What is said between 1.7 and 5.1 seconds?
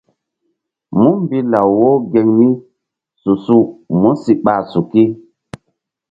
wo geŋ mi su-su músi ɓa suki.